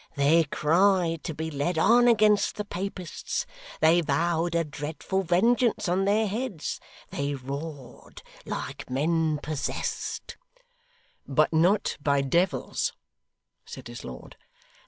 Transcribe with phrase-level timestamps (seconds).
[0.15, 3.45] They cried to be led on against the Papists,
[3.81, 6.79] they vowed a dreadful vengeance on their heads,
[7.11, 10.37] they roared like men possessed'
[11.27, 12.93] 'But not by devils,'
[13.63, 14.37] said his lord.